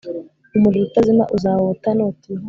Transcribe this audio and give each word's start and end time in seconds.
Umuriro 0.55 0.85
utazima 0.87 1.23
uzawota 1.35 1.89
nutihana 1.97 2.39